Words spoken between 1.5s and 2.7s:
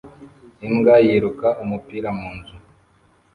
umupira mu nzu